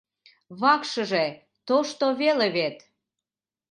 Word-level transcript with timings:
Вакшыже 0.61 1.25
тошто 1.67 2.05
веле 2.21 2.47
вет. 2.55 2.77